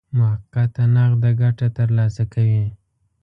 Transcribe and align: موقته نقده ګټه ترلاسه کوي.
موقته 0.17 0.83
نقده 0.95 1.31
ګټه 1.41 1.67
ترلاسه 1.77 2.23
کوي. 2.33 2.63